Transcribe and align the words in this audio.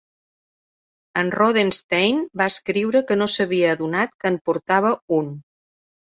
En 1.21 1.29
Rothenstein 1.35 2.23
va 2.41 2.47
escriure 2.55 3.03
que 3.13 3.19
no 3.21 3.29
s'havia 3.35 3.69
adonat 3.75 4.19
que 4.19 4.33
en 4.35 4.41
portava 4.51 4.97
un. 5.21 5.31